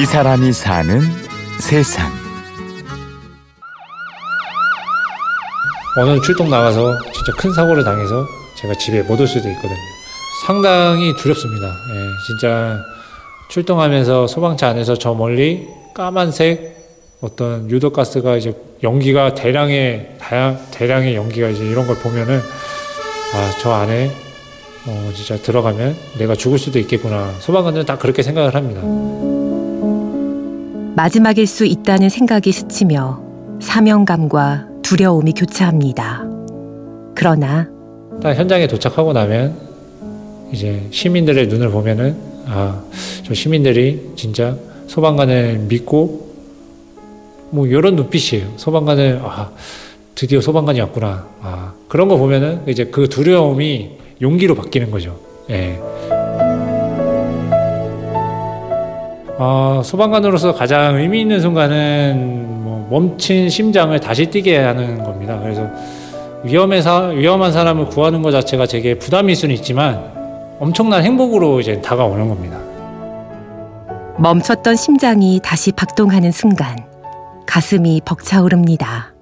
[0.00, 1.00] 이 사람이 사는
[1.60, 2.10] 세상.
[6.00, 8.26] 오늘 출동 나가서 진짜 큰 사고를 당해서
[8.56, 9.76] 제가 집에 못 올 수도 있거든요.
[10.46, 11.66] 상당히 두렵습니다.
[11.66, 12.78] 예, 진짜
[13.50, 16.72] 출동하면서 소방차 안에서 저 멀리 까만색
[17.20, 24.10] 어떤 유독가스가 이제 연기가 대량의 다양, 대량의 연기가 이제 이런 걸 보면은 아 저 안에
[24.86, 27.32] 어, 진짜 들어가면 내가 죽을 수도 있겠구나.
[27.40, 28.80] 소방관들은 다 그렇게 생각을 합니다.
[31.02, 33.20] 마지막일 수 있다는 생각이 스치며
[33.60, 36.22] 사명감과 두려움이 교차합니다.
[37.16, 37.68] 그러나
[38.22, 39.56] 딱 현장에 도착하고 나면
[40.52, 42.80] 이제 시민들의 눈을 보면은 아,
[43.24, 46.34] 저 시민들이 진짜 소방관을 믿고
[47.50, 48.52] 뭐 이런 눈빛이에요.
[48.56, 49.50] 소방관을 아,
[50.14, 51.26] 드디어 소방관이 왔구나.
[51.40, 55.18] 아, 그런 거 보면은 이제 그 두려움이 용기로 바뀌는 거죠.
[55.50, 55.80] 예.
[59.44, 65.36] 어, 소방관으로서 가장 의미 있는 순간은 뭐 멈춘 심장을 다시 뛰게 하는 겁니다.
[65.42, 65.68] 그래서
[66.44, 70.00] 위험해서 위험한 사람을 구하는 것 자체가 제게 부담일 수는 있지만
[70.60, 72.56] 엄청난 행복으로 이제 다가오는 겁니다.
[74.16, 76.76] 멈췄던 심장이 다시 박동하는 순간
[77.44, 79.12] 가슴이 벅차오릅니다.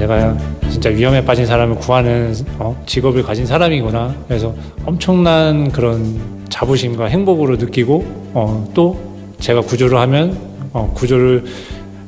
[0.00, 0.36] 내가
[0.68, 4.12] 진짜 위험에 빠진 사람을 구하는 어, 직업을 가진 사람이구나.
[4.26, 4.52] 그래서
[4.84, 9.00] 엄청난 그런 자부심과 행복으로 느끼고 어, 또
[9.40, 10.36] 제가 구조를 하면
[10.72, 11.44] 어, 구조를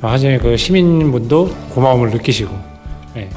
[0.00, 2.52] 하시는 그 시민분도 고마움을 느끼시고
[3.16, 3.28] 예.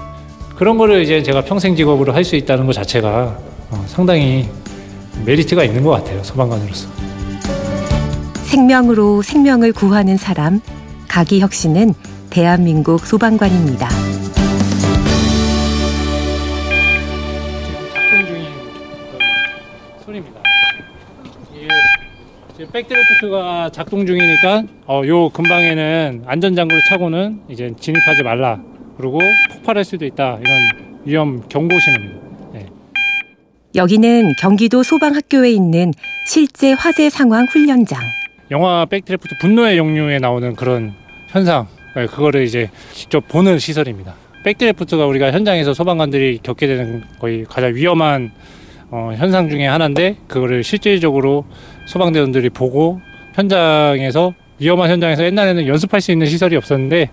[0.55, 3.37] 그런 거를 이제 제가 평생 직업으로 할 수 있다는 것 자체가
[3.71, 4.49] 어, 상당히
[5.25, 6.89] 메리트가 있는 것 같아요 소방관으로서.
[8.43, 10.59] 생명으로 생명을 구하는 사람
[11.07, 11.93] 가기혁 씨는
[12.29, 13.89] 대한민국 소방관입니다.
[17.93, 18.45] 작동 중인
[20.05, 20.44] 소리입니다.
[22.55, 28.61] 지금 backdraft가 작동 중이니까 어, 요 근방에는 안전장구를 차고는 이제 진입하지 말라.
[28.97, 29.19] 그리고
[29.51, 30.39] 폭발할 수도 있다.
[30.39, 30.69] 이런
[31.03, 32.21] 위험 경고 신호입니다.
[32.53, 32.65] 네.
[33.75, 35.91] 여기는 경기도 소방학교에 있는
[36.27, 37.99] 실제 화재 상황 훈련장.
[38.51, 40.93] 영화 backdraft 분노의 역류에 나오는 그런
[41.27, 44.13] 현상, 네, 그거를 이제 직접 보는 시설입니다.
[44.45, 48.31] 백드래프트가 우리가 현장에서 소방관들이 겪게 되는 거의 가장 위험한
[48.91, 51.43] 어, 현상 중에 하나인데 그거를 실질적으로
[51.85, 52.99] 소방대원들이 보고
[53.33, 57.09] 현장에서 위험한 현장에서 옛날에는 연습할 수 있는 시설이 없었는데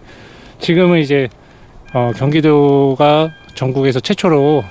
[0.60, 1.28] 지금은 이제
[1.92, 4.64] 어, 경기도가 전국에서 최초로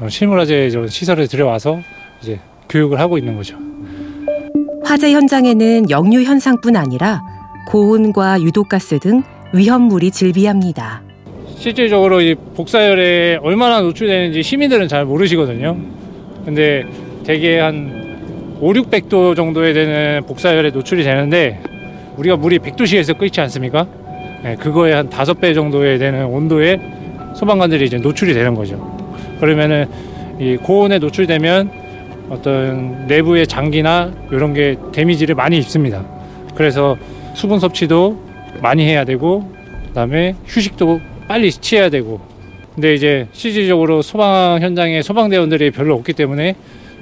[0.00, 1.80] 어, 실물화재 시설을 들여와서
[2.22, 2.38] 이제
[2.68, 3.56] 교육을 하고 있는 거죠.
[4.84, 7.22] 화재 현장에는 역류 현상뿐 아니라
[7.68, 11.02] 고온과 유독가스 등 위험물이 즐비합니다.
[11.56, 15.76] 실질적으로 이 복사열에 얼마나 노출되는지 시민들은 잘 모르시거든요.
[16.44, 16.84] 근데
[17.24, 18.07] 대개 한
[18.60, 21.60] 5, 600도 정도에 되는 복사열에 노출이 되는데
[22.16, 23.86] 우리가 물이 100도씨에서 끓지 않습니까?
[24.42, 26.80] 네, 그거에 한 5배 정도에 되는 온도에
[27.36, 28.98] 소방관들이 이제 노출이 되는 거죠.
[29.38, 29.86] 그러면은
[30.40, 31.70] 이 고온에 노출되면
[32.30, 36.04] 어떤 내부의 장기나 이런 게 데미지를 많이 입습니다.
[36.54, 36.96] 그래서
[37.34, 38.20] 수분 섭취도
[38.60, 39.52] 많이 해야 되고
[39.88, 42.20] 그다음에 휴식도 빨리 취해야 되고
[42.74, 46.54] 근데 이제 실질적으로 소방 현장에 소방대원들이 별로 없기 때문에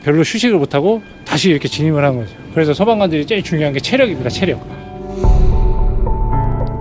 [0.06, 2.32] 별로 휴식을 못하고 다시 이렇게 진입을 한 거죠.
[2.54, 4.30] 그래서 소방관들이 제일 중요한 게 체력입니다.
[4.30, 4.64] 체력.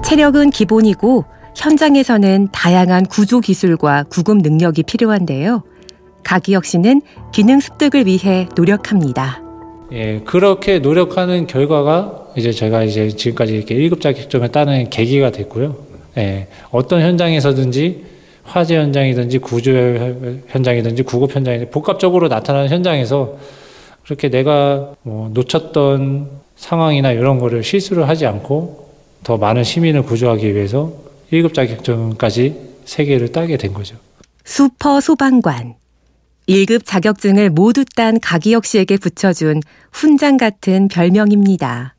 [0.03, 1.25] 체력은 기본이고
[1.55, 5.63] 현장에서는 다양한 구조 기술과 구급 능력이 필요한데요.
[6.23, 7.01] 가기혁 씨는
[7.33, 9.41] 기능 습득을 위해 노력합니다.
[9.91, 15.75] 예, 그렇게 노력하는 결과가 이제 제가 이제 지금까지 이렇게 1급 자격증을 따는 계기가 됐고요.
[16.19, 18.03] 예, 어떤 현장에서든지
[18.45, 19.71] 화재 현장이든지 구조
[20.47, 23.37] 현장이든지 구급 현장이든지 복합적으로 나타나는 현장에서
[24.03, 28.85] 그렇게 내가 뭐 놓쳤던 상황이나 이런 거를 실수를 하지 않고
[29.23, 30.93] 더 많은 시민을 구조하기 위해서
[31.33, 32.55] 1급 자격증까지
[32.85, 33.97] 세 개를 따게 된 거죠.
[34.45, 35.73] 슈퍼 소방관.
[36.47, 39.61] 1급 자격증을 모두 딴 가기혁 씨에게 붙여준
[39.91, 41.94] 훈장 같은 별명입니다.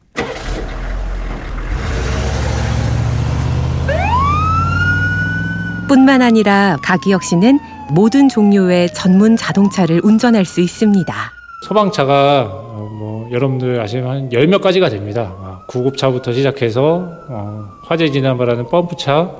[5.88, 7.58] 뿐만 아니라 가기혁 씨는
[7.90, 11.14] 모든 종류의 전문 자동차를 운전할 수 있습니다.
[11.62, 15.32] 소방차가 어, 뭐 여러분들 아시면 한 열 몇 가지가 됩니다.
[15.40, 19.30] 아, 구급차부터 시작해서 어, 화재 진압을 펌프차,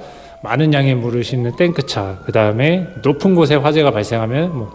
[0.43, 4.73] 많은 양의 물을 싣는 탱크차, 그 다음에 높은 곳에 화재가 발생하면 뭐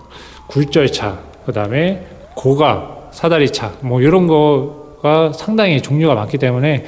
[0.48, 6.86] 굴절차, 그 다음에 고가 사다리차, 뭐 이런 거가 상당히 종류가 많기 때문에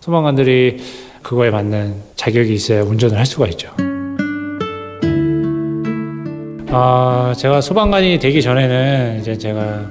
[0.00, 0.82] 소방관들이
[1.22, 3.70] 그거에 맞는 자격이 있어야 운전을 할 수가 있죠.
[6.76, 9.82] 아, 제가 소방관이 되기 전에는 이제 제가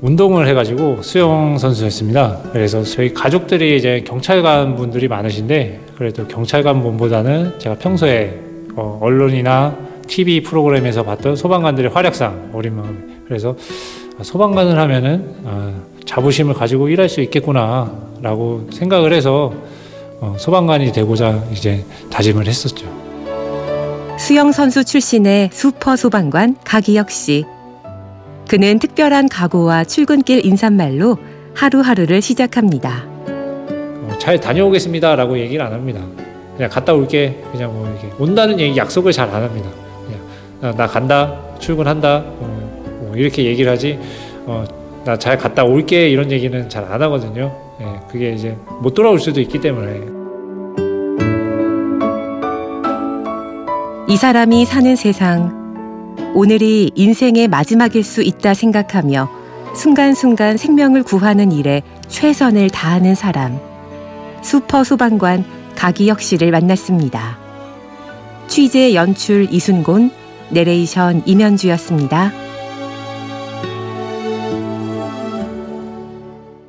[0.00, 2.38] 운동을 해가지고 수영 선수였습니다.
[2.50, 8.40] 그래서 저희 가족들이 이제 경찰관 분들이 많으신데 그래도 경찰관 분보다는 제가 평소에
[8.74, 9.76] 어, 언론이나
[10.06, 13.54] TV 프로그램에서 봤던 소방관들의 활약상 어린 마음 그래서
[14.22, 15.74] 소방관을 하면은 아,
[16.06, 19.52] 자부심을 가지고 일할 수 있겠구나라고 생각을 해서
[20.20, 23.03] 어, 소방관이 되고자 이제 다짐을 했었죠.
[24.18, 27.44] 수영 선수 출신의 슈퍼 소방관 가기혁 씨.
[28.48, 31.18] 그는 특별한 각오와 출근길 인사말로
[31.54, 33.04] 하루하루를 시작합니다.
[33.26, 36.00] 어, 잘 다녀오겠습니다라고 얘기를 안 합니다.
[36.56, 39.68] 그냥 갔다 올게 그냥 뭐 이렇게 온다는 얘기 약속을 잘 안 합니다.
[40.06, 40.20] 그냥
[40.60, 43.98] 나, 나 간다 출근한다 어, 뭐 이렇게 얘기를 하지
[44.46, 44.64] 어,
[45.04, 47.54] 나 잘 갔다 올게 이런 얘기는 잘 안 하거든요.
[47.80, 50.00] 예, 그게 이제 못 돌아올 수도 있기 때문에
[54.14, 56.14] 이 사람이 사는 세상.
[56.36, 59.28] 오늘이 인생의 마지막일 수 있다 생각하며
[59.74, 63.58] 순간순간 생명을 구하는 일에 최선을 다하는 사람.
[64.40, 65.44] 슈퍼 소방관
[65.74, 67.36] 가기혁 씨를 만났습니다.
[68.46, 70.12] 취재 연출 이순곤,
[70.50, 72.43] 내레이션 임현주였습니다.